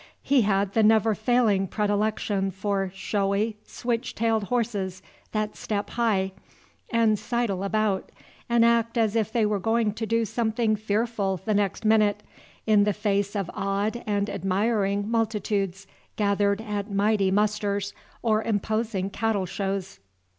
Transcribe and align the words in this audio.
He 0.23 0.41
had 0.41 0.73
the 0.73 0.81
never 0.81 1.13
failing 1.13 1.67
predilection 1.67 2.49
for 2.49 2.91
showy 2.95 3.57
switch 3.63 4.15
tailed 4.15 4.45
horses 4.45 5.03
that 5.31 5.55
step 5.55 5.91
high, 5.91 6.31
and 6.89 7.19
sidle 7.19 7.63
about, 7.63 8.11
and 8.49 8.65
act 8.65 8.97
as 8.97 9.15
if 9.15 9.31
they 9.31 9.45
were 9.45 9.59
going 9.59 9.93
to 9.93 10.07
do 10.07 10.25
something 10.25 10.75
fearful 10.75 11.37
the 11.45 11.53
next 11.53 11.85
minute, 11.85 12.23
in 12.65 12.83
the 12.83 12.93
face 12.93 13.35
of 13.35 13.51
awed 13.53 14.01
and 14.07 14.27
admiring 14.27 15.07
multitudes 15.07 15.85
gathered 16.15 16.61
at 16.61 16.89
mighty 16.89 17.29
musters 17.29 17.93
or 18.23 18.41
imposing 18.41 19.11
cattle 19.11 19.45
shows. 19.45 19.99